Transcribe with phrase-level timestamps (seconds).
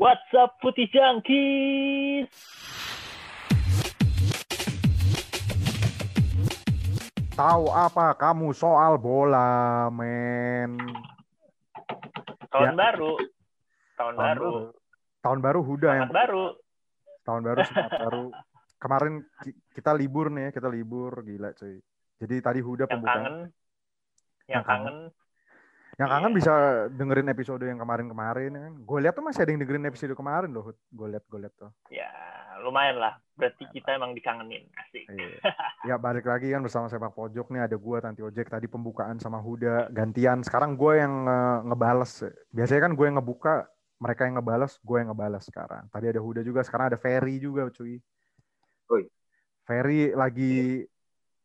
[0.00, 2.32] What's up Putih Junkies?
[7.30, 10.76] Tahu apa kamu soal bola, men?
[12.48, 12.76] Tahun Ya.
[12.76, 13.12] baru.
[13.96, 14.52] Tahun, baru.
[15.20, 16.56] Tahun baru Huda yang baru.
[17.20, 18.24] tahun baru semangat baru.
[18.80, 19.12] Kemarin
[19.44, 21.76] ki- kita libur nih, ya, kita libur gila cuy.
[22.16, 23.20] Jadi tadi Huda Yang pembukaan.
[23.20, 23.36] kangen.
[24.48, 24.96] Yang Yang kangen.
[26.00, 26.38] Yang kangen Iya.
[26.40, 26.52] bisa
[26.96, 28.74] dengerin episode yang kemarin-kemarin ya kan.
[28.80, 31.68] Gue lihat tuh masih ada yang dengerin episode kemarin loh, Gue lihat, gue lihat tuh.
[31.92, 32.08] Ya,
[32.64, 33.20] lumayan lah.
[33.36, 34.64] Berarti kita emang dikangenin.
[34.80, 35.04] Asik.
[35.12, 35.36] Iya.
[35.84, 39.40] Ya balik lagi kan bersama sepak pojok nih ada gua Tanti Ojek tadi pembukaan sama
[39.40, 40.40] Huda gantian.
[40.40, 42.12] Sekarang gue yang nge- ngebales.
[42.48, 43.64] Biasanya kan gue yang ngebuka,
[43.96, 45.84] mereka yang ngebales, gue yang ngebales sekarang.
[45.88, 48.00] Tadi ada Huda juga, sekarang ada Ferry juga cuy.
[48.88, 49.04] Oi.
[49.64, 50.84] Ferry lagi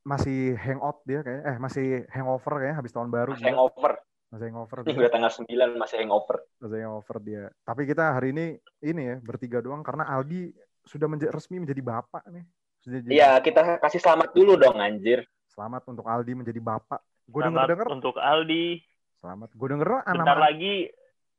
[0.03, 3.35] masih hangout dia kayak eh masih hangover kayaknya habis tahun baru.
[3.35, 3.93] Masih hangover.
[4.35, 4.83] Masih hangover.
[4.83, 6.43] Ini udah tanggal 9 masih hangover.
[6.59, 7.47] Masih hangover dia.
[7.63, 10.51] Tapi kita hari ini ini ya bertiga doang karena Aldi
[10.83, 12.43] sudah menja- resmi menjadi bapak nih.
[12.83, 15.23] Sudah jadi Iya, kita kasih selamat dulu dong anjir.
[15.47, 16.99] Selamat untuk Aldi menjadi bapak.
[17.31, 18.83] Gue Selamat denger-denger untuk Aldi.
[19.23, 19.49] Selamat.
[19.55, 20.75] Gue denger anak Bentar lagi.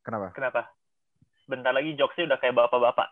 [0.00, 0.28] Kenapa?
[0.32, 0.62] Kenapa?
[1.44, 3.08] Bentar lagi jokesnya udah kayak bapak-bapak.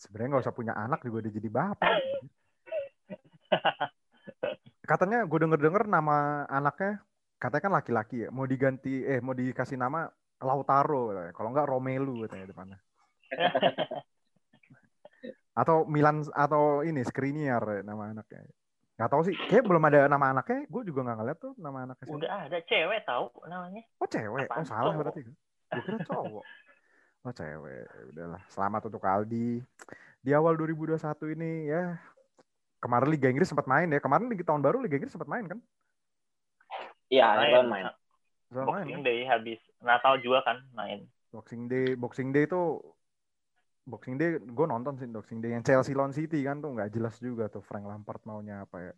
[0.00, 1.92] Sebenarnya nggak usah punya anak juga udah jadi bapak.
[4.88, 7.04] Katanya gue denger-denger nama anaknya
[7.44, 8.28] katanya kan laki-laki ya.
[8.32, 10.08] Mau diganti eh mau dikasih nama
[10.40, 11.32] Lautaro katanya.
[11.36, 12.78] Kalau nggak Romelu katanya depannya.
[15.60, 18.42] Atau Milan atau ini Skriniar nama anaknya.
[18.98, 19.34] Gak tahu sih.
[19.46, 20.66] Kayak belum ada nama anaknya.
[20.66, 22.10] Gue juga nggak ngeliat tuh nama anaknya.
[22.10, 23.82] Udah ada cewek tahu namanya.
[24.02, 24.50] Oh cewek.
[24.50, 24.98] Apaan Oh salah cowok?
[24.98, 25.20] berarti.
[25.70, 26.44] Gue kira cowok.
[27.22, 27.86] Oh cewek.
[28.10, 28.42] Udahlah.
[28.50, 29.62] Selamat untuk Aldi.
[30.24, 30.98] Di awal 2021
[31.38, 32.02] ini ya
[32.82, 34.02] kemarin Liga Inggris sempat main ya.
[34.02, 35.58] Kemarin di tahun baru Liga Inggris sempat main kan?
[37.14, 37.66] Iya, Main.
[37.66, 37.66] main.
[37.70, 37.86] main.
[38.50, 39.06] Boxing kan?
[39.06, 41.06] Day habis Natal juga kan main.
[41.30, 42.62] Boxing Day, Boxing Day itu
[43.84, 47.18] Boxing Day gue nonton sih Boxing Day yang Chelsea lawan City kan tuh nggak jelas
[47.20, 48.92] juga tuh Frank Lampard maunya apa ya.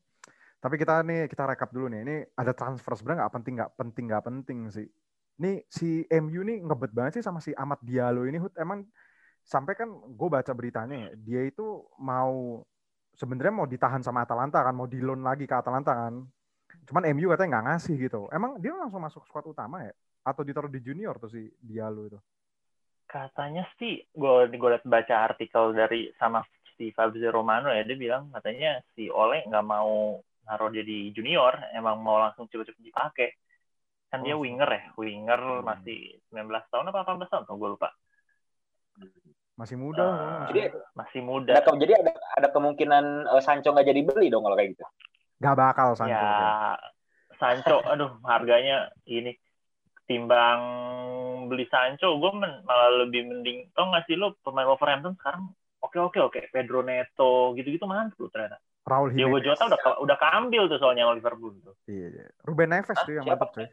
[0.62, 2.00] Tapi kita nih kita rekap dulu nih.
[2.06, 4.88] Ini ada transfer sebenarnya nggak penting nggak penting nggak penting sih.
[5.36, 8.54] Ini si MU nih ngebet banget sih sama si Ahmad Diallo ini Hud.
[8.56, 8.86] Emang
[9.46, 12.60] sampai kan gue baca beritanya ya, dia itu mau
[13.14, 16.14] sebenarnya mau ditahan sama Atalanta kan, mau di loan lagi ke Atalanta kan.
[16.86, 18.20] Cuman MU katanya nggak ngasih gitu.
[18.30, 19.94] Emang dia langsung masuk squad utama ya?
[20.26, 22.18] Atau ditaruh di junior tuh si Diallo itu?
[23.06, 26.42] Katanya sih, gue gue liat baca artikel dari sama
[26.74, 31.58] si Fabrizio Romano ya, dia bilang katanya si Ole nggak mau naruh dia di junior,
[31.74, 33.30] emang mau langsung cepet-cepet dipakai.
[34.10, 35.66] Kan dia Oh, winger ya, winger Hmm.
[35.66, 37.90] masih 19 tahun apa 18 tahun, tuh gue lupa.
[39.56, 40.04] Masih muda.
[40.04, 40.46] Pokoknya.
[40.52, 40.60] Jadi
[40.92, 41.52] masih muda.
[41.56, 44.84] ada jadi ada ada kemungkinan eh, Sancho nggak jadi beli dong kalau kayak gitu.
[45.40, 46.16] Gak bakal Sancho.
[46.16, 46.78] ya, kayak.
[47.36, 49.36] Sancho, aduh harganya ini
[50.08, 50.60] timbang
[51.52, 53.68] beli Sancho, gue malah lebih mending.
[53.76, 55.52] Tau nggak sih lo pemain Wolverhampton sekarang
[55.82, 58.58] oke oke oke Pedro Neto gitu-gitu mantap tuh ternyata.
[58.86, 59.42] Raul Jimenez.
[59.42, 61.74] Jota udah udah keambil tuh soalnya Liverpool tuh.
[61.90, 62.26] Iya, iya.
[62.46, 63.66] Ruben Neves Hah, tuh yang mantap coy.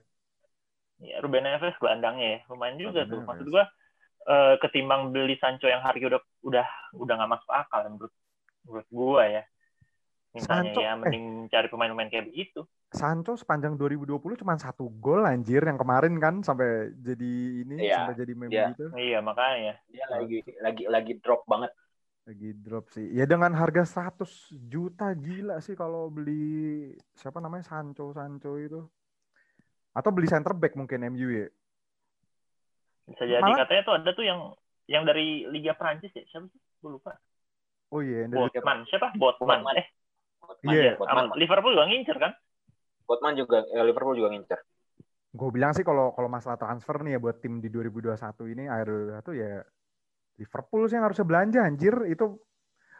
[1.04, 3.18] Ya, Ruben Neves gelandangnya ya, lumayan juga Ruben tuh.
[3.22, 3.30] Neves.
[3.30, 3.64] Maksud gue
[4.34, 8.14] eh, ketimbang beli Sancho yang harga udah udah udah nggak masuk akal menurut
[8.66, 9.44] menurut gue ya.
[10.34, 10.98] Misalnya Sancho, ya eh.
[10.98, 12.66] mending cari pemain-pemain kayak begitu.
[12.90, 18.16] Sancho sepanjang 2020 cuma satu gol anjir yang kemarin kan sampai jadi ini Iya, sampai
[18.18, 18.74] jadi meme iya.
[18.74, 18.86] gitu.
[18.98, 19.78] Iya makanya.
[19.86, 21.70] Dia lagi lagi lagi drop banget.
[22.26, 23.14] Lagi drop sih.
[23.14, 24.26] Ya dengan harga 100
[24.66, 28.82] juta gila sih kalau beli siapa namanya Sancho Sancho itu.
[29.94, 31.48] Atau beli center back mungkin MU ya.
[33.06, 34.40] Bisa jadi Malah- katanya tuh ada tuh yang
[34.90, 36.58] yang dari Liga Prancis ya siapa sih?
[36.82, 37.14] Gue lupa.
[37.94, 39.14] Oh iya, dari- Botman siapa?
[39.14, 39.62] Botman.
[39.62, 39.78] Botman.
[39.78, 39.88] Eh,
[40.44, 40.84] Botman, Iya.
[40.86, 42.32] ya, Botman, Liverpool juga ngincer kan?
[43.04, 44.60] Botman juga eh, Liverpool juga ngincer.
[45.34, 48.14] gue bilang sih kalau kalau masalah transfer nih ya buat tim di 2021
[48.48, 48.86] ini akhir
[49.18, 49.66] 2021 ya
[50.36, 52.38] Liverpool sih yang harusnya belanja anjir itu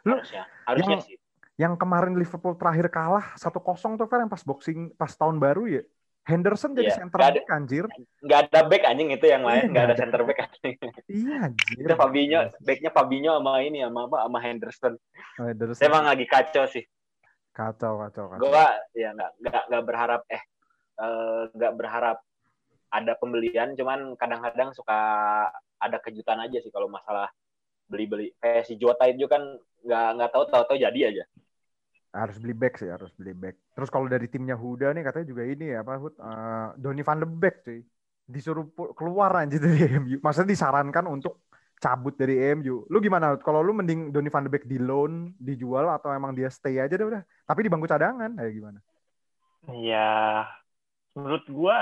[0.02, 0.42] Lu- Harusnya.
[0.64, 1.16] Harusnya yang- sih.
[1.54, 3.54] yang kemarin Liverpool terakhir kalah 1-0
[3.94, 5.82] tuh Fer yang pas boxing pas tahun baru ya
[6.24, 7.84] Henderson jadi Iya, center ada- back anjir
[8.18, 10.00] Nggak ada back anjing itu yang Iya, lain, nggak nggak ada ada.
[10.02, 10.74] center back anjing.
[11.06, 14.94] iya anjir Itu Fabinho, backnya Fabinho sama ini sama apa sama Henderson.
[15.38, 16.82] Henderson Saya emang lagi kacau sih.
[17.54, 18.42] Kacau kacau kacau.
[18.42, 18.66] Gua
[18.98, 20.42] ya nggak nggak nggak berharap eh
[20.98, 22.18] eh, nggak berharap
[22.94, 24.98] ada pembelian, cuman kadang-kadang suka
[25.82, 27.26] ada kejutan aja sih kalau masalah
[27.90, 28.30] beli-beli.
[28.38, 29.42] Kayak si Jota itu kan
[29.86, 31.24] nggak nggak tahu tahu-tahu jadi aja.
[32.14, 33.58] harus beli back sih harus beli back.
[33.74, 36.14] Terus kalau dari timnya Huda nih katanya juga ini ya apa Hud?
[36.14, 37.82] Eh, Donny van de Beek cuy.
[38.24, 41.42] Disuruh keluar anjir dari MU maksudnya disarankan untuk
[41.84, 45.92] cabut dari MU lu gimana kalau lu mending Donny van de Beek di loan dijual
[45.92, 48.78] atau emang dia stay aja deh udah tapi di bangku cadangan kayak gimana
[49.84, 50.44] Ya
[51.12, 51.76] menurut gua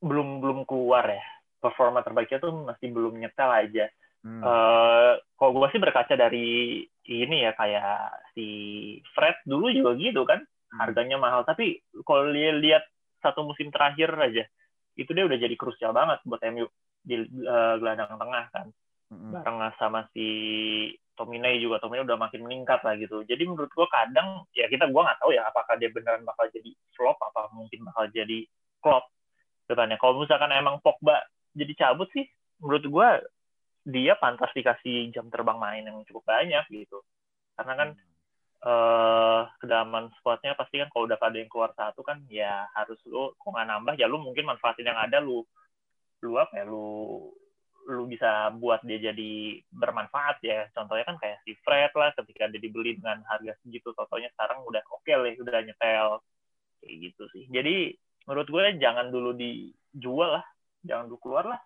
[0.00, 1.24] belum belum keluar ya.
[1.60, 3.84] performa terbaiknya tuh masih belum nyetel aja.
[4.24, 4.40] Hmm.
[4.40, 7.92] Eh, kalau gue sih berkaca dari ini ya kayak
[8.32, 8.46] si
[9.12, 10.40] Fred dulu juga gitu kan
[10.70, 10.80] Hmm.
[10.86, 12.80] harganya mahal tapi kalau li- lihat
[13.20, 14.46] satu musim terakhir aja
[14.94, 16.70] itu dia udah jadi krusial banget buat MU
[17.04, 18.68] di eh, gelandang tengah kan.
[19.10, 19.34] Mm-mm.
[19.34, 20.26] bareng sama si
[21.18, 21.82] Tomine juga.
[21.82, 23.26] Tomine udah makin meningkat lah gitu.
[23.26, 26.70] Jadi menurut gua kadang ya kita gua nggak tahu ya apakah dia beneran bakal jadi
[26.94, 28.46] flop apa mungkin bakal jadi
[28.78, 29.10] flop
[29.66, 29.98] depannya.
[29.98, 31.26] Kalau misalkan emang Pogba
[31.58, 32.24] jadi cabut sih
[32.62, 33.08] menurut gua
[33.82, 37.02] dia pantas dikasih jam terbang main yang cukup banyak gitu.
[37.58, 37.88] Karena kan
[38.60, 43.34] eh kedalaman squadnya pasti kan kalau udah ada yang keluar satu kan ya harus lu
[43.34, 43.94] kok nggak nambah?
[43.98, 45.42] Ya lu mungkin manfaatin yang ada lu
[46.20, 47.28] lu apa ya lu
[47.90, 50.68] lu bisa buat dia jadi bermanfaat ya.
[50.70, 54.82] Contohnya kan kayak si Fred lah ketika dia dibeli dengan harga segitu totalnya sekarang udah
[54.94, 56.08] oke lah udah nyetel.
[56.80, 57.44] Kayak gitu sih.
[57.50, 57.96] Jadi
[58.28, 60.46] menurut gue jangan dulu dijual lah
[60.86, 61.60] jangan dulu keluar lah.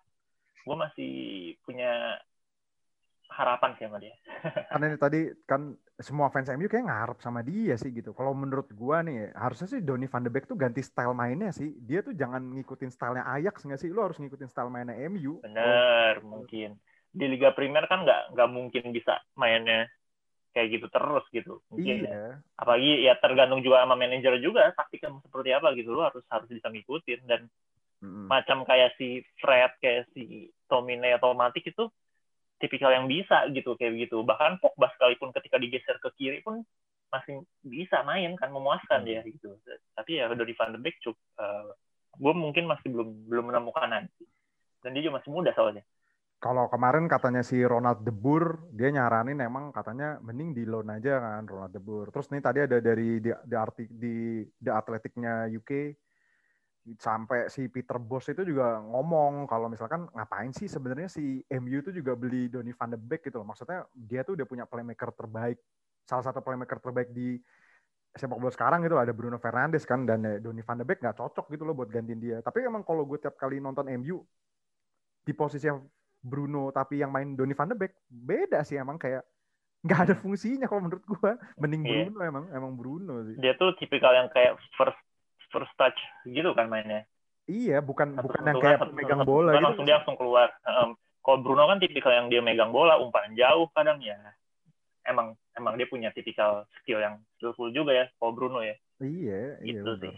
[0.65, 1.13] Gue masih
[1.61, 2.17] punya
[3.29, 4.15] harapan sih sama dia.
[4.71, 8.11] Karena ini tadi kan semua fans MU kayak ngarep sama dia sih gitu.
[8.11, 11.71] Kalau menurut gua nih, harusnya sih Donny van de Beek tuh ganti style mainnya sih.
[11.79, 13.87] Dia tuh jangan ngikutin stylenya Ajax nggak sih?
[13.87, 15.39] Lu harus ngikutin style mainnya MU.
[15.39, 16.75] Bener, mungkin.
[17.15, 19.87] Di Liga Primer kan nggak nggak mungkin bisa mainnya
[20.51, 21.63] kayak gitu terus gitu.
[21.71, 22.11] Mungkin ya.
[22.11, 22.25] Iya.
[22.59, 25.95] Apalagi ya tergantung juga sama manajer juga taktiknya seperti apa gitu.
[25.95, 27.47] Lu harus harus bisa ngikutin dan
[28.03, 28.27] Mm-mm.
[28.27, 31.87] macam kayak si Fred, kayak si Tomine atau Matic itu
[32.65, 34.25] tipikal yang bisa gitu kayak gitu.
[34.25, 36.65] Bahkan Pogba sekalipun ketika digeser ke kiri pun
[37.13, 39.53] masih bisa main kan memuaskan dia gitu.
[39.93, 41.21] Tapi ya dari Van de Beek cukup
[42.15, 44.25] gue mungkin masih belum belum menemukan nanti.
[44.81, 45.85] Dan dia juga masih muda soalnya.
[46.35, 51.17] Kalau kemarin katanya si Ronald De Boer, dia nyaranin emang katanya mending di loan aja
[51.17, 52.11] kan Ronald De Boer.
[52.11, 53.55] Terus nih tadi ada dari di, di
[53.89, 54.15] di
[54.61, 55.71] The Athletic-nya UK
[56.85, 61.89] sampai si Peter Bos itu juga ngomong kalau misalkan ngapain sih sebenarnya si MU itu
[61.89, 63.47] juga beli Donny van de Beek gitu loh.
[63.49, 65.57] Maksudnya dia tuh udah punya playmaker terbaik,
[66.05, 67.41] salah satu playmaker terbaik di
[68.15, 71.17] sepak bola sekarang gitu ada Bruno Fernandes kan dan eh, Donny van de Beek nggak
[71.19, 72.37] cocok gitu loh buat gantiin dia.
[72.45, 74.21] Tapi emang kalau gue tiap kali nonton MU
[75.25, 75.81] di posisi yang
[76.21, 79.25] Bruno tapi yang main Donny van de Beek beda sih emang kayak
[79.85, 81.31] nggak ada fungsinya kalau menurut gue.
[81.57, 81.93] Mending Iya.
[82.07, 83.35] Bruno emang emang Bruno sih.
[83.41, 84.97] Dia tuh tipikal yang kayak first
[85.49, 87.03] first touch gitu kan mainnya.
[87.45, 89.63] Iya, bukan Satu bukan yang kayak satu megang sentuhan, bola gitu.
[89.65, 90.49] langsung dia langsung keluar.
[90.65, 90.87] Heeh.
[91.19, 94.13] kalau Bruno kan tipikal yang dia megang bola umpan jauh kadang ya.
[95.05, 98.73] Emang emang dia punya tipikal skill yang skillful juga ya kalau Bruno ya.
[98.97, 100.01] Iya, iya Gitu betul.
[100.05, 100.15] sih.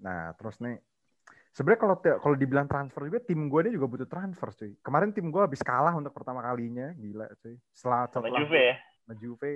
[0.00, 0.76] Nah, terus nih
[1.52, 4.72] sebenarnya kalau kalau dibilang transfer juga tim gue ini juga butuh transfer cuy.
[4.80, 7.56] Kemarin tim gue habis kalah untuk pertama kalinya, gila cuy.
[7.72, 8.76] Setelah Sama setelah Juve ya.
[9.04, 9.52] sama Juve.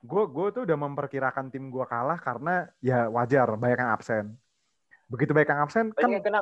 [0.00, 4.24] Gue gue tuh udah memperkirakan tim gue kalah karena ya wajar banyak yang absen.
[5.10, 6.40] Begitu banyak yang absen kan Banyak yang kena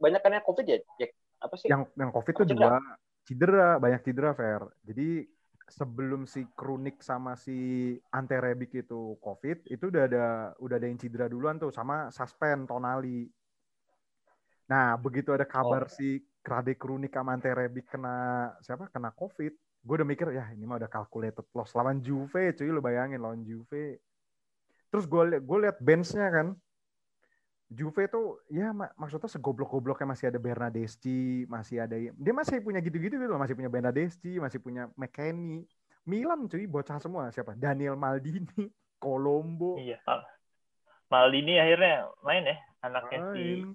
[0.00, 1.12] banyak kena covid ya, Jack.
[1.40, 1.68] Apa sih?
[1.72, 2.76] yang yang covid tuh Cedera.
[2.76, 2.80] dua
[3.24, 5.24] cedera banyak cedera fair jadi
[5.70, 10.26] sebelum si Krunik sama si Ante Rebic itu covid itu udah ada
[10.58, 13.28] udah ada yang cedera duluan tuh sama suspend Tonali
[14.66, 15.92] nah begitu ada kabar Oh.
[15.92, 20.64] si Krade Krunik sama Ante Rebic kena siapa kena covid gue udah mikir ya ini
[20.68, 24.00] mah udah calculated loss lawan Juve cuy lu bayangin lawan Juve
[24.90, 26.46] terus gue liat gue liat benchnya kan
[27.70, 33.14] Juve tuh ya mak- maksudnya segoblok-gobloknya masih ada Bernadeschi, masih ada dia masih punya gitu-gitu
[33.14, 35.70] gitu loh, masih punya Bernadeschi, masih punya McKennie.
[36.02, 37.54] Milan cuy bocah semua siapa?
[37.54, 38.66] Daniel Maldini,
[39.02, 39.78] Colombo.
[39.78, 40.02] Iya.
[40.02, 40.26] Mal-
[41.10, 43.68] Maldini akhirnya main ya anaknya si Main.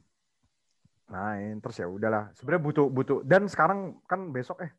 [1.06, 2.36] Main terus ya udahlah.
[2.36, 4.72] Sebenarnya butuh butuh dan sekarang kan besok eh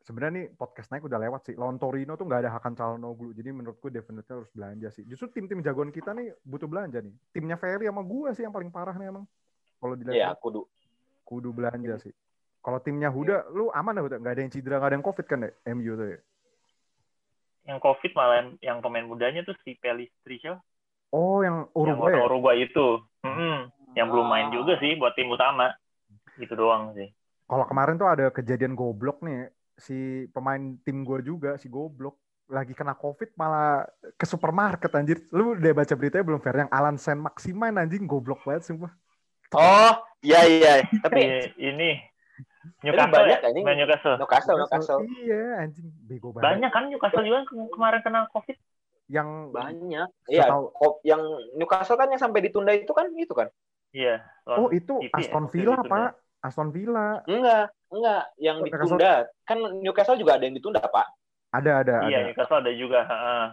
[0.00, 1.54] sebenarnya nih podcast naik udah lewat sih.
[1.54, 3.32] Lawan Torino tuh nggak ada Hakan Calhanoglu.
[3.32, 5.04] Jadi menurutku definitely harus belanja sih.
[5.04, 7.12] Justru tim-tim jagoan kita nih butuh belanja nih.
[7.30, 9.24] Timnya Ferry sama gua sih yang paling parah nih emang.
[9.80, 10.64] Kalau dilihat Iya, kudu.
[11.24, 12.12] kudu belanja sih.
[12.60, 14.16] Kalau timnya Huda, lu aman dah Huda?
[14.20, 16.20] Nggak ada yang cedera, nggak ada yang covid kan deh, MU tuh ya?
[17.60, 20.58] yang covid malah yang- yang pemain mudanya tuh si Pelistri siapa?
[21.12, 22.12] Oh, yang Yang Uruguay.
[22.12, 22.20] ya?
[22.24, 22.86] Uruguay itu.
[23.22, 23.56] Mm-mm.
[23.94, 24.52] Yang belum main Ah.
[24.54, 25.70] juga sih buat tim utama.
[26.34, 27.10] Gitu doang sih.
[27.46, 32.20] Kalau kemarin tuh ada kejadian goblok nih, si pemain tim gue juga, si goblok
[32.50, 33.86] lagi kena covid malah
[34.18, 35.24] ke supermarket anjir.
[35.30, 36.66] Lu udah baca beritanya belum Fer?
[36.66, 38.92] Yang Alan Saint Maximin anjing goblok banget sumpah.
[39.54, 40.74] Oh, iya iya.
[41.04, 41.98] Tapi ini
[42.84, 43.48] Newcastle banyak ya?
[43.48, 43.64] anjing.
[43.64, 44.16] Main Newcastle.
[44.20, 45.00] Newcastle, Newcastle.
[45.24, 46.44] Iya anjing, bego banget.
[46.46, 48.56] Banyak kan Newcastle juga ke- kemarin kena covid.
[49.10, 50.08] Yang banyak.
[50.30, 50.44] Iya,
[51.02, 51.22] yang
[51.56, 53.48] Newcastle kan yang sampai ditunda itu kan itu kan?
[53.90, 54.22] Iya.
[54.46, 55.82] Oh, itu ya, Aston Villa.
[55.82, 56.10] Pak.
[56.40, 57.20] Aston Villa.
[57.28, 59.12] Enggak, enggak, yang Oh, Newcastle- ditunda.
[59.42, 61.06] Kan Newcastle juga ada yang ditunda, Pak.
[61.50, 62.26] Ada, ada, Iya, ada.
[62.30, 63.00] Newcastle ada juga.
[63.04, 63.44] heeh.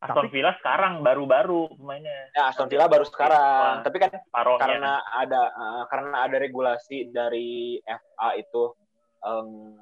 [0.00, 2.32] Aston Tapi- Villa sekarang baru-baru pemainnya.
[2.32, 3.84] Ya Aston Villa baru sekarang.
[3.84, 3.84] Wah.
[3.84, 4.60] Tapi kan Parohnya.
[4.64, 8.72] karena ada eh, karena ada regulasi dari FA itu
[9.20, 9.76] em,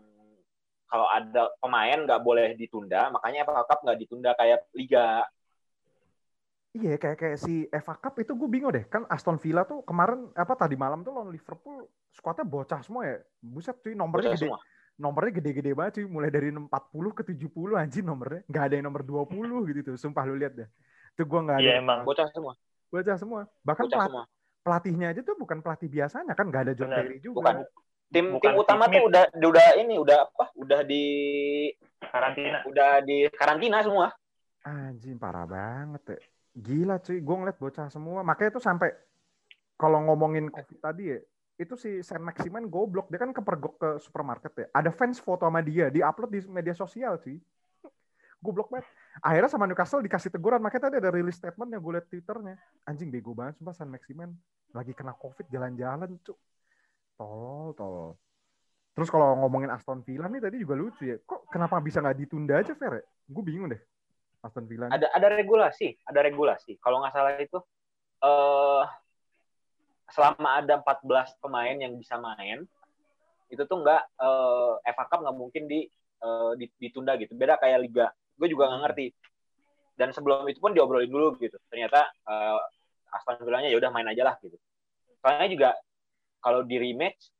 [0.90, 5.22] kalau ada pemain nggak boleh ditunda, makanya FA Cup nggak ditunda kayak liga.
[6.70, 10.28] Iya kayak kayak si FA Cup itu gue bingung deh kan Aston Villa tuh kemarin
[10.32, 14.46] apa tadi malam tuh lawan Liverpool skuadnya bocah semua ya buset cuy nomornya Bocah gede
[14.52, 14.60] semua.
[14.94, 16.68] nomornya gede-gede banget cuy mulai dari 40
[17.14, 19.32] ke 70 anjing nomornya nggak ada yang nomor 20
[19.64, 20.68] gitu tuh sumpah lu lihat deh
[21.14, 21.98] tuh gue nggak ada Iya emang.
[22.04, 22.52] Bocah semua.
[22.88, 24.24] bocah semua bahkan Bocah pelat- semua.
[24.60, 26.90] pelatihnya aja tuh bukan pelatih biasanya kan nggak ada John.
[26.90, 27.56] Terry juga Bukan.
[28.08, 28.94] Tim Bukan tim utama Smith.
[28.94, 30.44] tuh udah udah ini udah apa?
[30.54, 31.04] Udah di
[31.98, 32.58] Karantina.
[32.64, 34.12] udah di karantina semua.
[34.60, 36.18] anjing parah banget ya
[36.58, 37.18] gila cuy.
[37.22, 38.20] Gue ngeliat bocah semua.
[38.26, 38.90] Makanya tuh sampai
[39.78, 41.18] kalau ngomongin covid tadi ya
[41.58, 43.10] itu si Saint Maximin goblok.
[43.10, 44.66] Dia kan kepergok ke supermarket ya.
[44.74, 47.38] Ada fans foto sama dia di upload di media sosial cuy.
[48.38, 48.86] Goblok banget.
[49.18, 50.62] Akhirnya sama Newcastle dikasih teguran.
[50.62, 52.54] Makanya tadi ada rilis statement yang gue liat twitternya.
[52.86, 54.30] Anjing bego banget sumpah Saint Maximin.
[54.70, 56.38] Lagi kena covid jalan-jalan cuy.
[57.18, 58.14] Tolol tolol.
[58.94, 61.18] Terus kalau ngomongin Aston Villa nih tadi juga lucu ya.
[61.22, 63.04] Kok kenapa bisa nggak ditunda aja Fer ya?
[63.28, 63.80] gue bingung deh
[64.42, 64.86] Aston Villa.
[64.90, 66.78] Ada ada regulasi, ada regulasi.
[66.78, 67.58] Kalau nggak salah itu
[68.22, 68.84] eh
[70.08, 72.64] selama ada 14 pemain yang bisa main,
[73.52, 75.86] itu tuh nggak eh FA Cup nggak mungkin di,
[76.58, 77.34] di- ditunda gitu.
[77.34, 78.06] Beda kayak liga.
[78.38, 79.06] Gue juga nggak ngerti.
[79.98, 81.58] Dan sebelum itu pun diobrolin dulu gitu.
[81.68, 82.58] Ternyata eh,
[83.14, 84.54] Aston Villa-nya ya udah main aja lah gitu.
[85.18, 85.70] Soalnya juga
[86.38, 87.34] kalau di rematch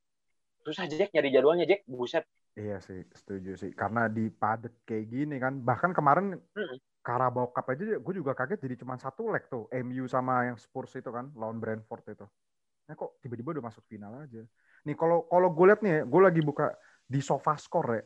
[0.67, 2.27] susah Jack nyari jadwalnya Jack buset
[2.59, 3.71] Iya sih, setuju sih.
[3.71, 5.63] Karena di padet kayak gini kan.
[5.63, 6.79] Bahkan kemarin Mm-mm.
[7.07, 9.71] Carabao Cup aja gue juga kaget jadi cuma satu leg tuh.
[9.71, 12.27] MU sama yang Spurs itu kan, lawan Brentford itu.
[12.91, 14.43] Nah kok tiba-tiba udah masuk final aja.
[14.83, 16.75] Nih kalau kalau gue liat nih, gue lagi buka
[17.07, 18.03] di SofaScore ya.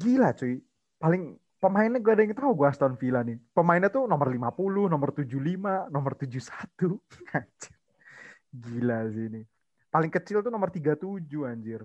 [0.00, 0.54] Gila cuy.
[0.98, 1.22] Paling
[1.60, 3.36] pemainnya gak ada yang tahu gue Aston Villa nih.
[3.52, 6.96] Pemainnya tuh nomor 50, nomor 75, nomor 71.
[7.36, 7.74] Anjir.
[8.48, 9.42] Gila sih ini.
[9.92, 11.84] Paling kecil tuh nomor 37 anjir.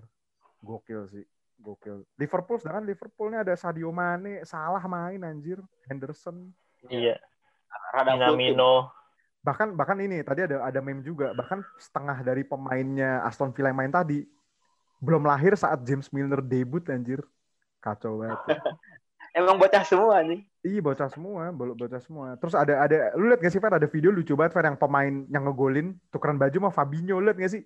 [0.64, 1.24] Gokil sih.
[1.60, 2.02] Gokil.
[2.16, 6.48] Liverpool sedangkan Liverpoolnya ada Sadio Mane, salah main anjir, Henderson.
[6.88, 7.20] Iya.
[7.92, 8.16] rada.
[8.16, 8.88] Minamino.
[9.40, 13.78] Bahkan bahkan ini tadi ada ada meme juga, bahkan setengah dari pemainnya Aston Villa yang
[13.78, 14.24] main tadi
[15.00, 17.24] belum lahir saat James Milner debut anjir.
[17.80, 18.36] Kacau banget.
[19.38, 20.44] Emang bocah semua nih.
[20.60, 22.36] Iya bocah semua, bo- bocah semua.
[22.36, 25.24] Terus ada ada lu lihat gak sih Fer ada video lucu banget Fer yang pemain
[25.30, 27.62] yang ngegolin tukeran baju sama Fabinho lihat gak sih?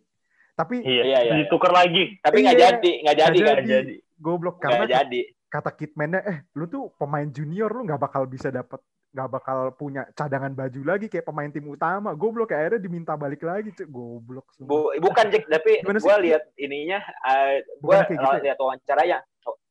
[0.55, 1.03] Tapi Iya.
[1.05, 2.15] Iya, iya, Ditukar lagi.
[2.19, 2.65] Tapi nggak Iya.
[2.73, 3.57] jadi, nggak jadi Nggak kan?
[3.59, 3.95] Nggak jadi.
[4.17, 5.21] goblok karena jadi.
[5.47, 8.83] kata kitmannya eh lu tuh pemain junior lu nggak bakal bisa dapat
[9.13, 13.39] nggak bakal punya cadangan baju lagi kayak pemain tim utama goblok kayak akhirnya diminta balik
[13.41, 14.47] lagi cuy goblok.
[14.57, 18.43] Bu, bukan Jack, tapi gue lihat ininya, uh, gue gitu ya?
[18.43, 19.19] lihat wawancaranya.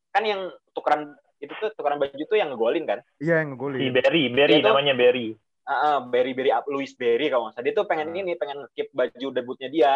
[0.09, 2.99] Kan yang tukeran itu tuh tukeran baju tuh yang ngegolin kan?
[3.17, 5.27] iya yang Si ngegolin Berry, Berry tuh- namanya Berry.
[5.63, 7.65] Uh, Berry Berry up Louis Berry kalau nggak salah.
[7.65, 8.19] Dia tuh pengen Hmm.
[8.21, 9.93] ini, pengen keep baju debutnya dia.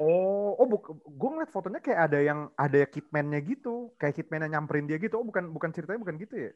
[0.00, 4.88] Oh oh buk gue ngeliat fotonya kayak ada yang ada kitmannya gitu kayak kitmannya nyamperin
[4.88, 6.52] dia gitu oh bukan bukan ceritanya bukan gitu ya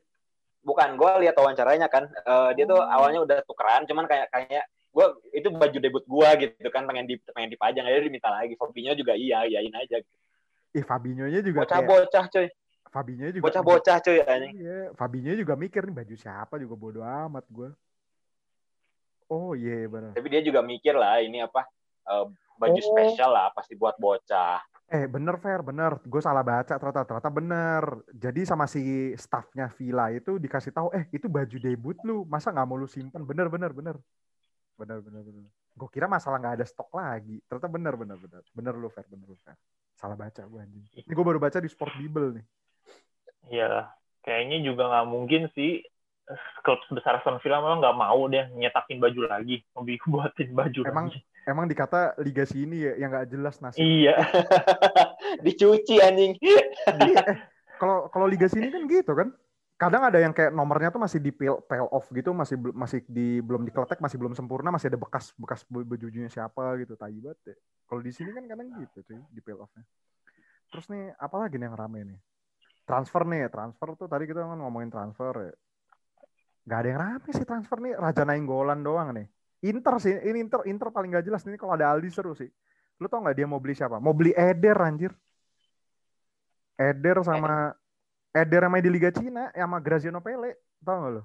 [0.66, 2.10] Bukan, gue lihat wawancaranya kan.
[2.26, 2.90] Uh, dia tuh Oh.
[2.90, 7.14] awalnya udah tukeran, cuman kayak kayak gue itu baju debut gue gitu kan pengen di
[7.30, 8.58] pengen dipajang aja diminta lagi.
[8.58, 10.02] Fabinho juga iya, iyain aja.
[10.74, 12.46] ih Fabinho nya juga kayak Bocah-bocah cuy,
[12.90, 14.52] Fabinho juga bocah-bocah cuy anjing.
[14.58, 17.70] Iya, Fabinho juga mikir nih baju siapa juga bodo amat gue.
[19.30, 20.18] Oh iya benar.
[20.18, 21.62] Tapi dia juga mikir lah ini apa
[22.06, 22.86] uh, baju Oh.
[22.94, 24.58] spesial lah pasti buat bocah.
[24.86, 25.98] Eh bener fair bener.
[26.06, 27.82] Gue salah baca ternyata ternyata bener.
[28.14, 32.66] Jadi sama si staffnya Villa itu dikasih tahu eh itu baju debut lu masa nggak
[32.66, 33.96] mau lu simpen bener bener bener
[34.78, 35.50] bener bener bener.
[35.74, 37.42] Gue kira masalah nggak ada stok lagi.
[37.50, 39.58] Ternyata bener bener bener bener lu fair bener lu fair.
[39.98, 40.86] Salah baca gue anjing.
[41.02, 42.44] Ini gue baru baca di Sport Bible nih.
[43.50, 43.90] Iya.
[44.22, 45.82] Kayaknya juga nggak mungkin sih
[46.66, 51.06] klub sebesar Aston Villa malah nggak mau deh nyetakin baju lagi, mau buatin baju Emang
[51.10, 51.22] lagi.
[51.46, 53.80] Emang dikata liga sini ya yang nggak jelas nasib.
[53.80, 54.18] Iya.
[55.46, 56.34] Dicuci anjing.
[56.42, 57.38] Iya, eh,
[57.78, 59.30] kalau kalau liga sini kan gitu kan.
[59.76, 63.44] Kadang ada yang kayak nomornya tuh masih di peel, peel off gitu, masih masih di
[63.44, 67.52] belum dikeletek, masih belum sempurna, masih ada bekas bekas baju bajunya siapa gitu, tai banget
[67.52, 67.56] ya.
[67.84, 69.84] Kalau di sini kan kadang gitu cuy, di peel offnya.
[70.72, 72.18] Terus nih, apalagi nih yang rame nih?
[72.88, 75.52] Transfer nih, transfer tuh tadi kita kan ngomongin transfer ya.
[76.66, 79.28] Gak ada yang rame sih transfer nih, Raja Nainggolan doang nih.
[79.64, 82.48] Inter sih, ini Inter Inter paling gak jelas nih kalau ada Aldi seru sih.
[83.00, 84.00] Lu tau nggak dia mau beli siapa?
[84.00, 85.12] Mau beli Eder anjir.
[86.76, 87.72] Eder sama
[88.36, 91.22] Eder yang main di Liga Cina sama Graziano Pele, tau gak lo?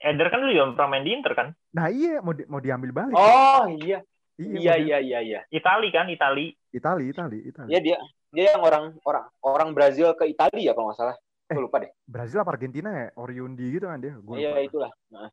[0.00, 1.48] Eder kan dulu juga pernah main di Inter kan?
[1.72, 3.16] Nah iya mau di- mau diambil balik.
[3.16, 5.40] Oh iya, mau iya di- iya iya iya.
[5.48, 6.52] Itali kan, Itali.
[6.72, 7.68] Itali, Itali, Itali.
[7.72, 7.96] Iya dia
[8.32, 11.16] dia yang orang orang orang Brazil ke Italia ya kalau nggak salah.
[11.48, 11.92] Eh, Gue lupa deh.
[12.08, 13.08] Brazil apa Argentina ya?
[13.20, 14.16] Oriundi gitu kan dia.
[14.20, 14.64] Gua Iya lupa.
[14.64, 14.92] itulah.
[15.12, 15.28] Nah,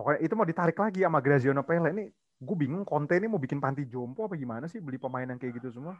[0.00, 1.92] Pokoknya itu mau ditarik lagi sama Graziano Pele.
[1.92, 2.04] Ini
[2.40, 5.60] gue bingung Conte ini mau bikin panti jompo apa gimana sih beli pemain yang kayak
[5.60, 5.92] gitu semua.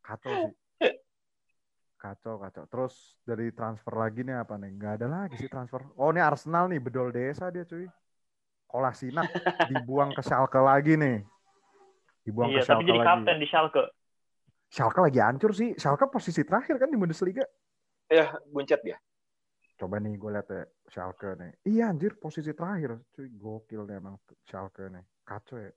[0.00, 0.56] Kacau sih.
[2.00, 2.64] Kacau, kacau.
[2.66, 4.74] Terus dari transfer lagi nih apa nih?
[4.74, 5.84] Nggak ada lagi sih transfer.
[5.94, 7.86] Oh ini Arsenal nih, bedol desa dia cuy.
[8.66, 9.30] Kolasinac
[9.70, 11.22] dibuang ke Schalke lagi nih.
[12.26, 13.06] Dibuang Iya, ke tapi Schalke jadi lagi.
[13.06, 13.84] kapten di Schalke.
[14.66, 15.76] Schalke lagi hancur sih.
[15.78, 17.44] Schalke posisi terakhir kan di Bundesliga.
[18.10, 18.98] ya buncet dia.
[19.82, 20.62] Coba nih gue liat ya
[20.94, 21.50] Schalke nih.
[21.66, 23.02] Iya anjir posisi terakhir.
[23.18, 24.14] Cuy gokil nih emang
[24.46, 25.02] Schalke nih.
[25.26, 25.74] Kacau ya.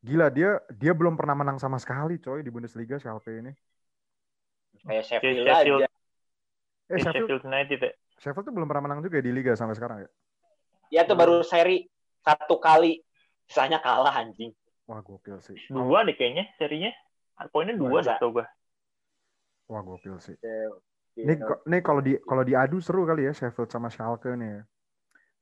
[0.00, 3.52] Gila dia dia belum pernah menang sama sekali coy di Bundesliga Schalke ini.
[4.80, 5.88] Kayak Kayak Sheffield Sheffield, aja.
[6.88, 7.92] Eh Sheffield, Sheffield United ya.
[8.16, 10.10] Sheffield tuh belum pernah menang juga ya di Liga sampai sekarang ya.
[10.88, 11.92] Ya tuh baru seri
[12.24, 13.04] satu kali.
[13.44, 14.56] Sisanya kalah anjing.
[14.88, 15.60] Wah gokil sih.
[15.68, 16.88] Dua deh kayaknya serinya.
[17.52, 18.46] Poinnya dua deh tau gue.
[19.68, 20.32] Wah gokil sih.
[20.40, 20.80] Iya.
[21.12, 24.64] Nih, ko- nih kalau di kalau diadu seru kali ya Sheffield sama Schalke nih.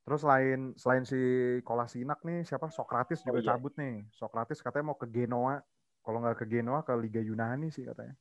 [0.03, 1.21] Terus selain selain si
[1.63, 3.49] Kolasinac nih siapa Sokratis juga Oh, iya.
[3.55, 4.03] cabut nih.
[4.11, 5.63] Sokratis katanya mau ke Genoa.
[6.03, 8.17] Kalau nggak ke Genoa ke Liga Yunani sih katanya.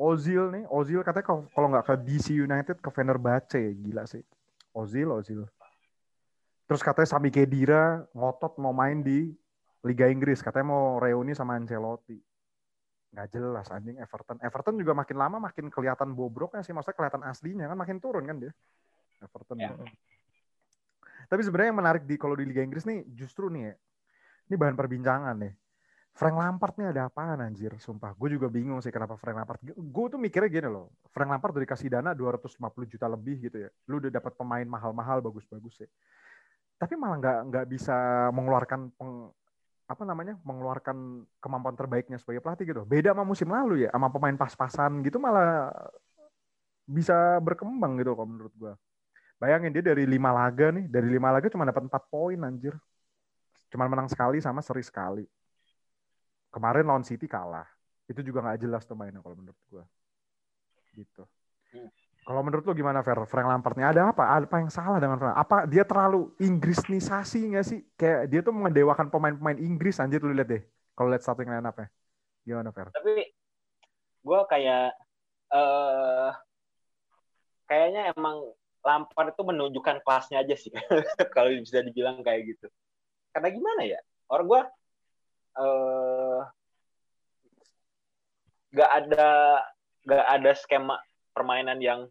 [0.00, 4.24] Ozil nih, Ozil katanya kalau nggak ke DC United ke Fenerbahce, gila sih.
[4.72, 5.44] Ozil, Ozil.
[6.64, 9.28] Terus katanya Sami Khedira ngotot mau main di
[9.84, 12.16] Liga Inggris, katanya mau reuni sama Ancelotti.
[13.10, 14.38] Nggak jelas anjing Everton.
[14.38, 18.36] Everton juga makin lama makin kelihatan bobroknya sih, maksudnya kelihatan aslinya kan makin turun kan
[18.38, 18.52] dia.
[19.20, 19.56] Everton.
[19.58, 19.74] Ya.
[21.30, 23.74] Tapi sebenarnya yang menarik di kalau di Liga Inggris nih justru nih ya.
[24.50, 25.54] Ini bahan perbincangan nih.
[26.10, 28.10] Frank Lampard nih ada apaan anjir, sumpah.
[28.18, 29.62] Gue juga bingung sih kenapa Frank Lampard.
[29.62, 30.90] Gue tuh mikirnya gini loh.
[31.14, 32.58] Frank Lampard udah dikasih dana 250
[32.90, 33.70] juta lebih gitu ya.
[33.86, 35.88] Lu udah dapat pemain mahal-mahal bagus-bagus ya.
[36.82, 37.96] Tapi malah nggak nggak bisa
[38.34, 39.30] mengeluarkan peng,
[39.90, 42.86] apa namanya mengeluarkan kemampuan terbaiknya sebagai pelatih gitu.
[42.86, 45.74] Beda sama musim lalu ya, sama pemain pas-pasan gitu malah
[46.86, 48.78] bisa berkembang gitu kalau menurut gua.
[49.42, 52.78] Bayangin dia dari lima laga nih, dari lima laga cuma dapat empat poin anjir.
[53.74, 55.26] Cuma menang sekali sama seri sekali.
[56.54, 57.66] Kemarin lawan City kalah.
[58.06, 59.82] Itu juga nggak jelas tuh mainnya kalau menurut gua.
[60.94, 61.26] Gitu.
[62.30, 63.18] Kalau menurut lu gimana Fer?
[63.26, 64.22] Frank Lampard nih ada apa?
[64.38, 65.34] Apa yang salah dengan Frank?
[65.34, 67.82] Apa dia terlalu Inggrisnisasi nggak sih?
[67.98, 70.62] Kayak dia tuh mengedewakan pemain-pemain Inggris anjir lu lihat deh.
[70.94, 71.90] Kalau lihat starting line up-nya.
[72.46, 72.86] Gimana Fer?
[72.94, 73.34] Tapi
[74.22, 74.94] gue kayak
[75.50, 76.30] eh
[77.66, 78.54] kayaknya emang
[78.86, 80.70] Lampard itu menunjukkan kelasnya aja sih
[81.34, 82.70] kalau bisa dibilang kayak gitu.
[83.34, 83.98] Karena gimana ya?
[84.30, 84.62] Orang gue
[85.58, 86.40] eh
[88.70, 89.26] nggak ada
[90.06, 90.94] nggak ada skema
[91.34, 92.06] permainan yang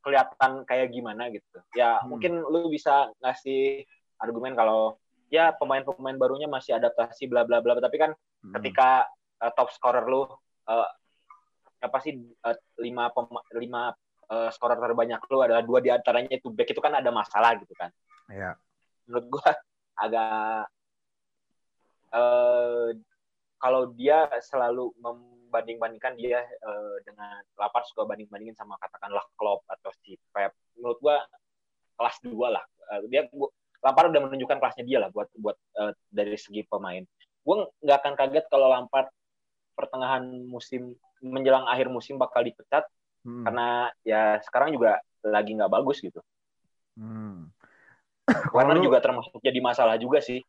[0.00, 1.60] kelihatan kayak gimana gitu.
[1.76, 2.16] Ya Hmm.
[2.16, 3.84] mungkin lu bisa ngasih
[4.20, 4.96] argumen kalau
[5.30, 8.56] ya pemain-pemain barunya masih adaptasi bla bla bla tapi kan Hmm.
[8.56, 9.04] ketika
[9.44, 10.88] uh, top scorer lu uh,
[11.80, 13.92] apa sih uh, lima pema- lima
[14.32, 17.72] uh, scorer terbanyak lu adalah dua di antaranya itu back itu kan ada masalah gitu
[17.76, 17.92] kan
[18.32, 18.56] Iya.
[19.04, 19.48] menurut gua
[20.04, 20.68] agak
[22.16, 22.88] uh,
[23.60, 24.92] kalau dia selalu
[25.50, 31.16] membanding-bandingkan dia uh, dengan Lampard suka banding-bandingin sama katakanlah Klopp atau si Pep menurut gua
[31.98, 33.46] kelas dua lah Uh, dia gua,
[33.86, 37.06] Lampard udah menunjukkan kelasnya dia lah buat buat uh, dari segi pemain
[37.46, 39.06] gue nggak akan kaget kalau Lampard
[39.78, 42.82] pertengahan musim menjelang akhir musim bakal dipecat
[43.20, 43.44] Hmm.
[43.44, 46.24] karena ya sekarang juga lagi nggak bagus gitu.
[46.96, 47.52] Hmm.
[48.54, 50.40] Warner lu- juga termasuk jadi masalah juga sih.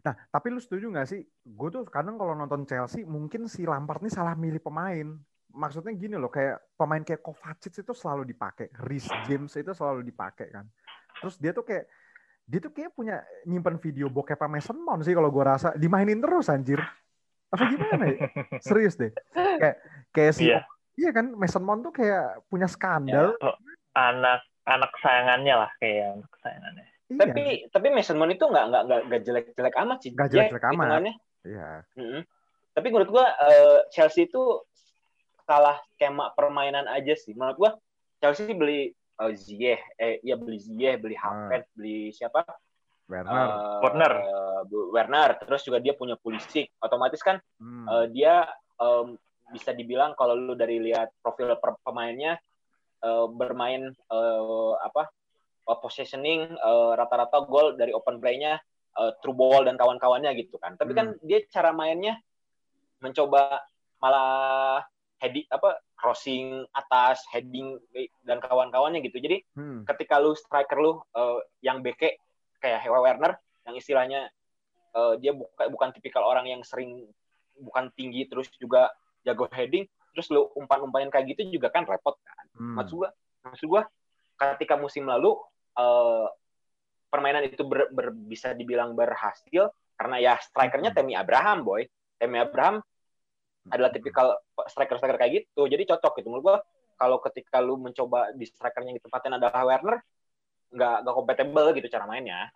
[0.00, 1.20] Nah, tapi lu setuju nggak sih?
[1.44, 5.16] Gue tuh kadang kalau nonton Chelsea, mungkin si Lampard nih salah milih pemain.
[5.50, 10.46] Maksudnya gini loh, kayak pemain kayak Kovacic itu selalu dipakai, Rhys James itu selalu dipakai
[10.54, 10.66] kan.
[11.20, 11.90] Terus dia tuh kayak
[12.50, 16.50] dia tuh kayak punya nyimpen video bokep Mason Mount sih kalau gue rasa dimainin terus
[16.50, 16.82] anjir.
[17.50, 18.26] Apa gimana ya?
[18.58, 19.14] Serius deh.
[19.34, 19.76] Kayak
[20.10, 20.66] kayak si Iya.
[20.98, 23.38] Iya kan Mason Mount tuh kayak punya skandal.
[23.94, 26.86] Anak anak sayangannya lah kayak anak kesayangannya.
[27.10, 27.18] Iya.
[27.26, 30.10] Tapi tapi Mason Mount itu nggak nggak nggak jelek-jelek amat sih.
[30.14, 30.74] Nggak Dia jelek-jelek amat.
[30.78, 31.68] hitungannya, Iya.
[31.98, 32.22] mm-mm.
[32.70, 34.42] Tapi menurut gua eh, Chelsea itu
[35.42, 37.34] salah skema permainan aja sih.
[37.34, 37.70] Menurut gua
[38.22, 42.46] Chelsea beli eh, Ziyech, eh ya beli Ziyech, beli Havertz, beli siapa?
[43.10, 43.42] Werner.
[43.50, 44.12] Eh, Werner.
[44.70, 45.30] Werner.
[45.42, 46.70] Terus juga dia punya Pulisic.
[46.78, 47.90] Otomatis kan Hmm.
[47.90, 48.46] eh, dia
[48.78, 49.18] em,
[49.50, 52.38] bisa dibilang kalau lu dari lihat profil per- pemainnya
[53.02, 55.10] eh, bermain eh, apa
[55.70, 58.58] eh, positioning eh, rata-rata gol dari open play-nya
[58.98, 60.74] eh, through ball dan kawan-kawannya gitu kan.
[60.74, 62.18] Tapi kan dia cara mainnya
[63.00, 63.62] mencoba
[64.02, 64.82] malah
[65.20, 67.76] heading apa crossing atas, heading
[68.24, 69.20] dan kawan-kawannya gitu.
[69.20, 69.84] Jadi Hmm.
[69.84, 72.18] ketika lu striker lu eh, yang beke
[72.58, 73.36] kayak Hewa Werner
[73.68, 74.28] yang istilahnya
[74.96, 77.06] eh, dia bukan bukan tipikal orang yang sering
[77.60, 78.88] bukan tinggi terus juga
[79.20, 79.84] jago heading
[80.16, 82.76] terus lu umpan-umpanin kayak gitu juga kan repot kan Hmm.
[82.80, 83.10] maksud gua
[83.44, 83.82] maksud gua
[84.40, 85.36] ketika musim lalu
[85.78, 86.26] uh,
[87.10, 91.84] permainan itu ber, ber, bisa dibilang berhasil karena ya strikernya Temi Abraham boy
[92.16, 92.80] Temi Abraham
[93.68, 96.56] adalah tipikal striker-striker kayak gitu jadi cocok gitu menurut gua
[96.96, 99.96] kalau ketika lu mencoba di strikernya yang ditempatin adalah Werner
[100.70, 102.48] nggak nggak kompatibel gitu cara mainnya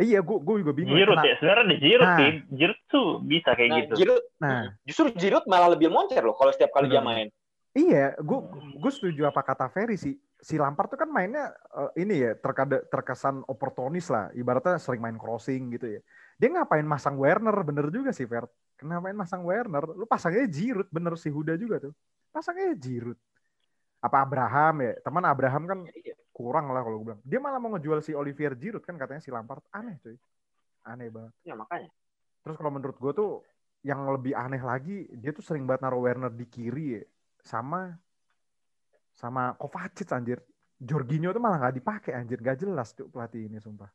[0.00, 0.96] Iya, gue gue juga bingung.
[0.96, 2.18] Giroud ya, sebenarnya di Giroud nah.
[2.18, 3.92] sih, Giroud tuh bisa kayak nah, gitu.
[4.00, 6.94] Giroud, nah, justru Giroud malah lebih moncer loh kalau setiap kali hmm.
[6.96, 7.28] dia main.
[7.72, 8.38] Iya, gue
[8.76, 10.16] gue setuju apa kata Ferry sih.
[10.42, 14.26] Si Lampard tuh kan mainnya uh, ini ya terkada, terkesan oportunis lah.
[14.34, 16.00] Ibaratnya sering main crossing gitu ya.
[16.34, 18.50] Dia ngapain masang Werner bener juga sih Fer.
[18.74, 19.86] Kenapa main masang Werner?
[19.94, 21.94] Lu pasangnya Giroud bener si Huda juga tuh.
[22.34, 23.14] Pasangnya Giroud.
[24.02, 24.92] Apa Abraham ya?
[24.98, 27.22] Teman Abraham kan iya kurang lah kalau gue bilang.
[27.22, 30.18] Dia malah mau ngejual si Olivier Giroud kan katanya si Lampard aneh cuy.
[30.82, 31.32] Aneh banget.
[31.46, 31.94] Ya makanya.
[32.42, 33.30] Terus kalau menurut gue tuh
[33.86, 37.02] yang lebih aneh lagi dia tuh sering banget naruh Werner di kiri ya.
[37.46, 37.94] Sama
[39.14, 40.40] sama Kovacic anjir.
[40.82, 42.42] Jorginho tuh malah nggak dipakai anjir.
[42.42, 43.88] Gak jelas tuh pelatih ini sumpah.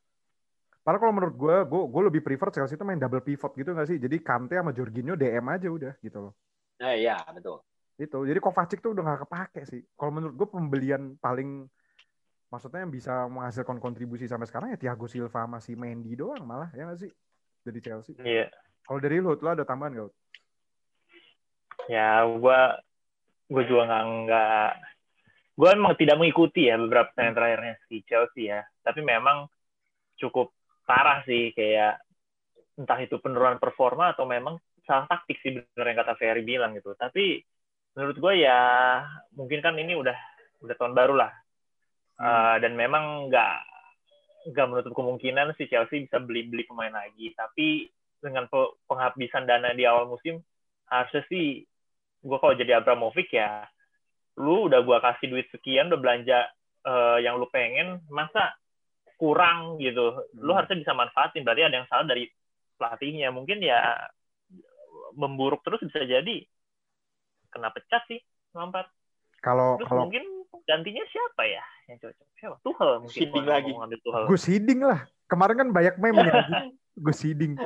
[0.80, 3.92] Padahal kalau menurut gue, gue, gue lebih prefer Chelsea itu main double pivot gitu gak
[3.92, 4.00] sih?
[4.00, 6.34] Jadi Kante sama Jorginho DM aja udah gitu loh.
[6.80, 7.60] Nah, iya, betul.
[8.00, 8.24] Itu.
[8.24, 9.84] Jadi Kovacic tuh udah gak kepake sih.
[9.92, 11.68] Kalau menurut gue pembelian paling
[12.48, 16.88] maksudnya yang bisa menghasilkan kontribusi sampai sekarang ya Thiago Silva masih Mendy doang malah ya
[16.88, 17.12] nggak sih
[17.60, 18.16] dari Chelsea.
[18.24, 18.48] Iya.
[18.88, 20.12] Kalau dari lu, lu ada tambahan gak?
[21.92, 22.80] Ya, gua
[23.48, 24.70] gue juga nggak nggak
[25.58, 28.62] gue emang tidak mengikuti ya beberapa tahun terakhirnya si Chelsea ya.
[28.86, 29.50] Tapi memang
[30.14, 30.54] cukup
[30.86, 31.98] parah sih kayak
[32.78, 34.54] entah itu penurunan performa atau memang
[34.86, 36.94] salah taktik sih bener yang kata Ferry bilang gitu.
[36.94, 37.42] Tapi
[37.98, 38.58] menurut gue ya
[39.34, 40.14] mungkin kan ini udah
[40.62, 41.32] udah tahun baru lah
[42.18, 43.54] Uh, dan memang nggak
[44.50, 47.30] nggak menutup kemungkinan si Chelsea bisa beli beli pemain lagi.
[47.30, 47.86] Tapi
[48.18, 48.50] dengan
[48.90, 50.42] penghabisan dana di awal musim
[50.90, 51.62] harusnya sih
[52.18, 53.62] gue kalau jadi Abramovich ya
[54.38, 56.38] lu udah gue kasih duit sekian udah belanja
[56.86, 58.54] uh, yang lu pengen masa
[59.18, 60.56] kurang gitu lu hmm.
[60.62, 62.30] harusnya bisa manfaatin berarti ada yang salah dari
[62.78, 64.08] pelatihnya mungkin ya
[65.18, 66.46] memburuk terus bisa jadi
[67.50, 68.22] kena pecat sih
[68.54, 68.86] Lampard
[69.42, 70.22] kalau kalau mungkin
[70.68, 72.26] gantinya siapa ya yang cocok?
[72.36, 72.56] Siapa?
[72.60, 73.28] Tuhel mungkin.
[73.48, 73.72] Lagi.
[74.28, 75.00] Gue seeding lah.
[75.24, 76.34] Kemarin kan banyak meme nih.
[77.04, 77.56] gue seeding.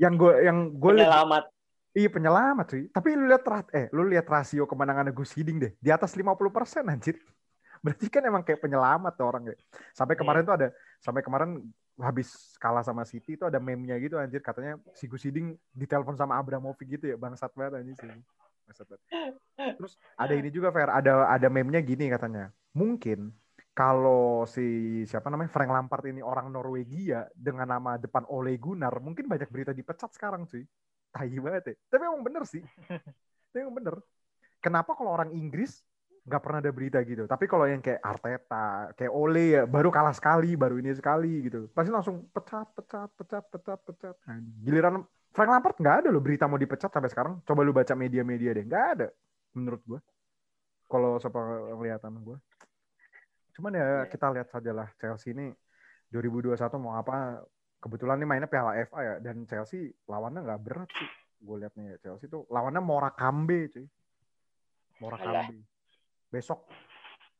[0.00, 1.44] Yang gue yang gue penyelamat.
[1.90, 2.82] Iya penyelamat sih.
[2.90, 3.42] Tapi lu lihat
[3.74, 5.72] eh lu lihat rasio kemenangan gue seeding deh.
[5.82, 7.18] Di atas 50% anjir.
[7.84, 9.60] Berarti kan emang kayak penyelamat tuh orang kayak.
[9.90, 10.48] Sampai kemarin yeah.
[10.48, 10.68] tuh ada
[11.02, 11.50] sampai kemarin
[12.00, 16.40] habis kalah sama City itu ada meme-nya gitu anjir katanya si Gus Hiding ditelepon sama
[16.40, 18.08] Abramovich gitu ya bangsat banget anjir sih.
[19.76, 22.54] Terus ada ini juga Fer, ada ada meme-nya gini katanya.
[22.72, 23.34] Mungkin
[23.74, 29.26] kalau si siapa namanya Frank Lampard ini orang Norwegia dengan nama depan Ole Gunnar, mungkin
[29.26, 30.62] banyak berita dipecat sekarang cuy.
[31.10, 31.74] Tai banget ya.
[31.90, 32.62] Tapi emang bener sih.
[33.50, 33.94] Tapi emang bener.
[34.62, 35.82] Kenapa kalau orang Inggris
[36.30, 37.24] nggak pernah ada berita gitu.
[37.24, 41.66] Tapi kalau yang kayak Arteta, kayak Ole ya baru kalah sekali, baru ini sekali gitu.
[41.72, 44.16] Pasti langsung pecat, pecat, pecat, pecat, pecat.
[44.28, 47.40] Nah, giliran Frank Lampard nggak ada loh berita mau dipecat sampai sekarang.
[47.42, 49.08] Coba lu baca media-media deh, nggak ada
[49.56, 50.00] menurut gue.
[50.90, 52.36] Kalau penglihatan gue.
[53.54, 53.98] Cuman ya iya.
[54.10, 55.50] kita lihat saja lah Chelsea ini
[56.10, 57.42] 2021 mau apa.
[57.80, 61.10] Kebetulan nih mainnya Piala FA ya dan Chelsea lawannya nggak berat sih.
[61.40, 63.88] Gue lihat nih ya, Chelsea tuh lawannya Morakambe cuy.
[65.00, 65.64] Morakambe.
[66.28, 66.68] Besok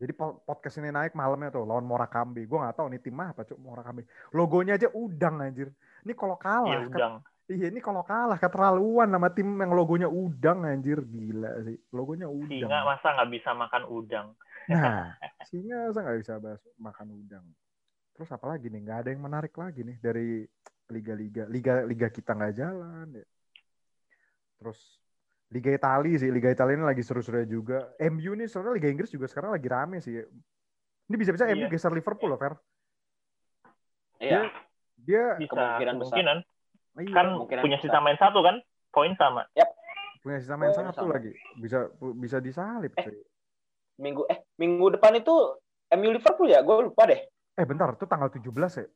[0.01, 2.41] jadi podcast ini naik malamnya tuh lawan Morakambe.
[2.49, 4.09] Gue nggak tahu nih tim apa cuy Morakambe.
[4.33, 5.69] Logonya aja udang anjir.
[6.09, 7.15] Ini kalau kalah iya, udang.
[7.21, 11.75] Kan, Iya ini kalau kalah keterlaluan sama tim yang logonya udang anjir gila sih.
[11.91, 12.63] Logonya udang.
[12.63, 14.27] Singa masa nggak bisa makan udang.
[14.71, 15.19] Nah,
[15.51, 16.35] singa masa nggak bisa
[16.79, 17.43] makan udang.
[18.21, 18.85] Terus apa lagi nih?
[18.85, 20.45] Nggak ada yang menarik lagi nih dari
[20.93, 21.49] liga-liga.
[21.49, 23.17] Liga liga kita nggak jalan.
[23.17, 23.25] Ya.
[24.61, 25.01] Terus
[25.49, 27.97] Liga Italia sih, Liga Italia ini lagi seru-seru juga.
[27.97, 30.21] MU nih sebenarnya Liga Inggris juga sekarang lagi rame sih.
[31.09, 31.57] Ini bisa-bisa iya.
[31.57, 32.55] MU geser Liverpool loh, Fer.
[34.21, 34.53] Iya.
[35.01, 36.39] Dia, dia bisa, kemungkinan, kemungkinan.
[37.01, 37.27] Iya, kan
[37.65, 38.61] punya sisa main satu kan?
[38.93, 39.49] Poin sama.
[39.57, 39.69] Yep.
[40.21, 41.17] Punya sisa main satu sama.
[41.17, 41.33] lagi.
[41.57, 41.89] Bisa
[42.21, 42.93] bisa disalip.
[43.01, 43.25] Eh,
[43.97, 45.35] minggu eh minggu depan itu
[45.97, 46.61] MU Liverpool ya?
[46.61, 47.25] Gue lupa deh.
[47.61, 48.49] Eh bentar, itu tanggal 17
[48.81, 48.87] ya?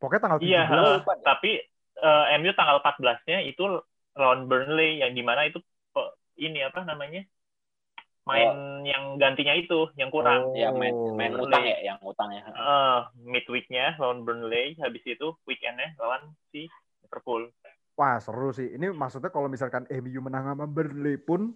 [0.00, 0.48] Pokoknya tanggal 17.
[0.48, 1.60] Iya, uh, tapi
[2.00, 3.84] uh, eh, MU tanggal 14-nya itu
[4.16, 5.60] lawan Burnley yang di mana itu
[6.40, 7.20] ini apa namanya?
[8.28, 8.84] main oh.
[8.84, 10.52] yang gantinya itu yang kurang.
[10.52, 10.56] Oh.
[10.56, 12.44] Ya main main utang ya, yang utangnya.
[12.52, 16.68] Uh, midweeknya lawan Burnley, habis itu weekendnya lawan si
[17.02, 17.48] Liverpool.
[17.96, 18.76] Wah seru sih.
[18.76, 21.52] Ini maksudnya kalau misalkan MU menang sama Burnley pun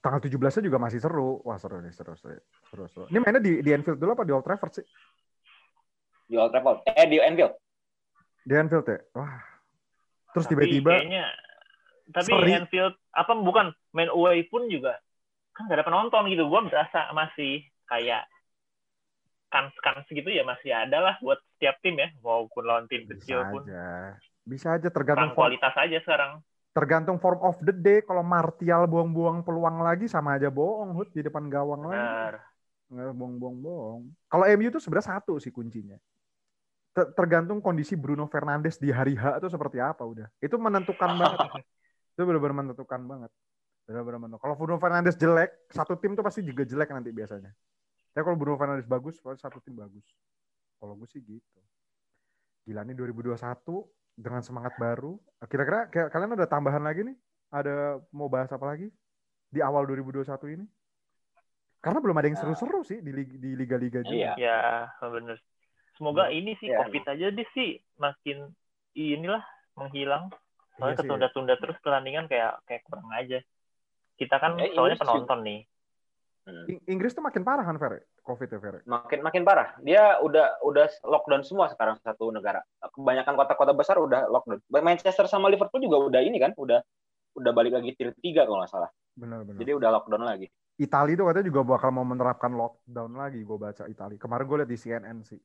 [0.00, 1.40] tanggal 17-nya juga masih seru.
[1.42, 2.36] Wah seru nih, seru, seru,
[2.68, 3.04] seru, seru.
[3.10, 4.86] Ini mainnya di, di Anfield dulu apa di Old Trafford sih?
[6.26, 6.84] Di Old Trafford.
[6.86, 7.54] Eh di Anfield.
[8.46, 8.98] Di Anfield ya?
[9.16, 9.40] Wah.
[10.36, 11.02] Terus tiba-tiba.
[12.06, 12.54] Tapi Sorry.
[12.54, 15.02] Anfield apa bukan main away pun juga
[15.56, 18.28] kan gak ada penonton gitu gue berasa masih kayak
[19.48, 23.38] kans-kans gitu ya masih ada lah buat setiap tim ya, walaupun lawan tim Bisa kecil
[23.48, 23.62] pun.
[23.64, 24.20] aja.
[24.44, 26.44] Bisa aja tergantung kualitas aja sekarang.
[26.76, 28.04] Tergantung form of the day.
[28.04, 31.96] Kalau Martial buang-buang peluang lagi sama aja bohong Hud di depan gawang lagi.
[31.96, 32.34] Benar.
[32.92, 34.02] Nggak bohong-bohong.
[34.28, 35.96] Kalau MU tuh sebenarnya satu sih kuncinya.
[36.92, 40.28] Ter- tergantung kondisi Bruno Fernandes di hari H itu seperti apa udah.
[40.36, 41.64] Itu menentukan banget.
[42.12, 43.32] Itu benar-benar menentukan banget.
[43.88, 44.44] Benar-benar menentukan.
[44.44, 47.56] Kalau Bruno Fernandes jelek, satu tim tuh pasti juga jelek nanti biasanya.
[48.12, 50.04] Tapi kalau Bruno Fernandes bagus, pasti satu tim bagus.
[50.76, 51.60] Kalau gue sih gitu.
[52.68, 53.40] Gila nih 2021
[54.16, 55.20] dengan semangat baru.
[55.46, 57.16] Kira-kira kalian ada tambahan lagi nih?
[57.52, 58.90] Ada mau bahas apa lagi
[59.52, 60.66] di awal 2021 ini?
[61.84, 64.34] Karena belum ada yang seru-seru sih di lig- di liga-liga juga.
[64.34, 64.34] Iya.
[64.34, 64.58] Ya,
[64.98, 65.38] benar.
[65.94, 68.50] Semoga ini sih Ya, COVID aja deh sih makin
[68.96, 69.44] inilah
[69.78, 70.32] menghilang.
[70.32, 71.00] Iya Soalnya sih.
[71.06, 73.38] ketunda-tunda terus pertandingan kayak kayak kurang aja.
[74.16, 75.60] Kita kan Eh, soalnya Inggris penonton nih.
[76.46, 78.06] Ing- Inggris tuh makin parah kan, Fer?
[78.22, 78.86] Covid ya, Fer?
[78.86, 79.74] Makin makin parah.
[79.82, 82.62] Dia udah udah lockdown semua sekarang satu negara.
[82.78, 84.62] Kebanyakan kota-kota besar udah lockdown.
[84.70, 86.78] Manchester sama Liverpool juga udah ini kan, udah
[87.36, 88.90] udah balik lagi tier 3 kalau nggak salah.
[89.18, 89.58] Benar-benar.
[89.58, 90.46] Jadi udah lockdown lagi.
[90.76, 94.20] Itali tuh katanya juga bakal mau menerapkan lockdown lagi, gue baca Itali.
[94.20, 95.40] Kemarin gue lihat di CNN sih.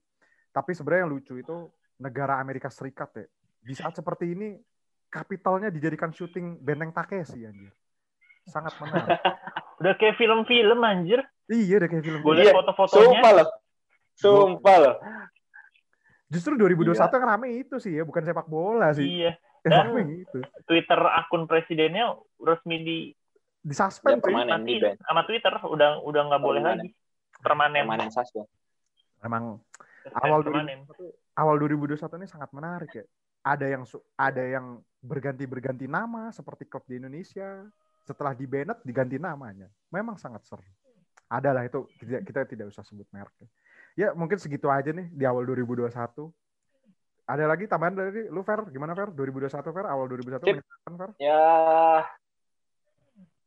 [0.52, 1.56] Tapi sebenarnya yang lucu itu
[1.98, 3.26] negara Amerika Serikat ya.
[3.62, 4.60] Di saat seperti ini,
[5.08, 7.72] kapitalnya dijadikan syuting Benteng Takeshi anjir.
[8.46, 9.20] Sangat menarik.
[9.78, 11.22] Udah kayak film-film anjir.
[11.48, 12.20] iya, udah kayak film.
[12.22, 13.02] Gue Iya, lihat foto-fotonya.
[13.04, 13.48] Sumpah loh.
[14.14, 14.96] Sumpah loh.
[16.28, 19.04] Justru 2021 yang rame itu sih ya, bukan sepak bola sih.
[19.04, 19.36] Iya.
[19.62, 20.40] Yang Dan- rame itu.
[20.64, 22.06] Twitter akun presidennya
[22.38, 22.98] resmi di
[23.62, 24.66] Di suspend Ya, permanen.
[24.66, 26.90] di sama Twitter udah udah nggak boleh lagi.
[27.38, 27.86] Permanen.
[27.86, 28.50] Permanen Sassuolo.
[29.22, 29.62] Emang
[30.02, 30.80] Suspend awal permanen.
[30.90, 33.06] 2021 awal 2021 ini sangat menarik ya.
[33.44, 34.66] Ada yang su- ada yang
[35.00, 37.70] berganti-berganti nama seperti klub di Indonesia.
[38.02, 39.70] Setelah di Bennett diganti namanya.
[39.94, 40.66] Memang sangat seru.
[41.32, 43.34] Adalah itu kita, kita tidak usah sebut merek.
[43.96, 45.92] Ya mungkin segitu aja nih di awal 2021.
[47.28, 48.68] Ada lagi tambahan dari lu Fer?
[48.68, 49.14] Gimana Fer?
[49.16, 49.86] 2021 Fer?
[49.88, 50.58] Awal 2021 Sip.
[51.00, 51.10] Fer?
[51.22, 51.44] Ya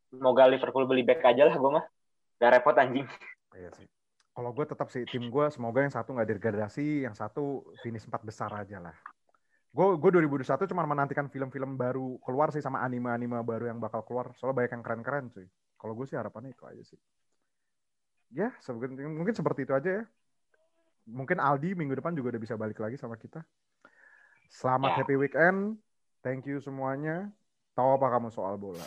[0.08, 1.84] semoga Liverpool beli back aja lah gue mah.
[2.40, 3.04] Gak repot anjing.
[3.52, 3.86] Iya sih.
[4.34, 8.22] Kalau gue tetap sih tim gue semoga yang satu nggak degradasi, yang satu finish empat
[8.26, 8.96] besar aja lah.
[9.74, 14.30] Gue gue 2021 cuma menantikan film-film baru keluar sih sama anime-anime baru yang bakal keluar.
[14.38, 15.50] Soalnya banyak yang keren-keren cuy.
[15.74, 17.00] Kalau gue sih harapannya itu aja sih.
[18.30, 20.04] Ya, seperti- mungkin seperti itu aja ya.
[21.10, 23.42] Mungkin Aldi minggu depan juga udah bisa balik lagi sama kita.
[24.46, 24.96] Selamat Ya.
[25.02, 25.82] happy weekend.
[26.22, 27.34] Thank you semuanya.
[27.74, 28.86] Tahu apa kamu soal bola?